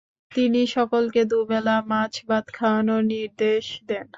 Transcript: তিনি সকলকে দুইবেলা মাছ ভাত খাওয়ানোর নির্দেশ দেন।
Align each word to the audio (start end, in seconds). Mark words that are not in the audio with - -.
তিনি 0.31 0.61
সকলকে 0.75 1.21
দুইবেলা 1.31 1.75
মাছ 1.91 2.13
ভাত 2.29 2.45
খাওয়ানোর 2.53 3.03
নির্দেশ 3.05 3.65
দেন। 3.89 4.05